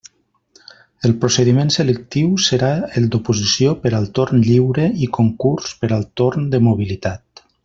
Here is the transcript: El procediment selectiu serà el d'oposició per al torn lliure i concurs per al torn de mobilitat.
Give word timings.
El 1.09 1.11
procediment 1.25 1.69
selectiu 1.75 2.31
serà 2.45 2.71
el 3.01 3.07
d'oposició 3.17 3.77
per 3.85 3.93
al 3.99 4.09
torn 4.21 4.43
lliure 4.49 4.89
i 5.09 5.15
concurs 5.19 5.77
per 5.83 5.93
al 5.99 6.09
torn 6.23 6.53
de 6.57 6.67
mobilitat. 6.71 7.47